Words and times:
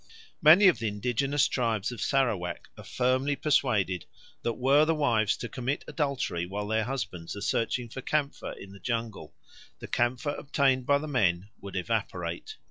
Many 0.41 0.67
of 0.67 0.79
the 0.79 0.87
indigenous 0.87 1.47
tribes 1.47 1.91
of 1.91 2.01
Sarawak 2.01 2.69
are 2.75 2.83
firmly 2.83 3.35
persuaded 3.35 4.05
that 4.41 4.53
were 4.53 4.83
the 4.83 4.95
wives 4.95 5.37
to 5.37 5.47
commit 5.47 5.83
adultery 5.87 6.47
while 6.47 6.65
their 6.67 6.85
husbands 6.85 7.35
are 7.35 7.41
searching 7.41 7.87
for 7.87 8.01
camphor 8.01 8.53
in 8.53 8.71
the 8.71 8.79
jungle, 8.79 9.35
the 9.77 9.85
camphor 9.87 10.33
obtained 10.39 10.87
by 10.87 10.97
the 10.97 11.07
men 11.07 11.49
would 11.61 11.75
evaporate. 11.75 12.55